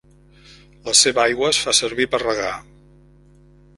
[0.87, 2.51] La seva aigua es fa servir per regar.